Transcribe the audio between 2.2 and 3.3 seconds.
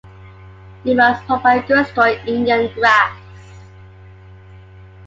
Indian grass